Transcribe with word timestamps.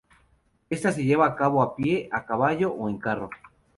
Esta 0.71 0.91
se 0.93 1.03
lleva 1.03 1.27
a 1.27 1.35
cabo 1.35 1.61
a 1.61 1.75
pie, 1.75 2.09
a 2.11 2.25
caballo 2.25 2.73
o 2.73 2.89
en 2.89 2.97
carro. 2.97 3.29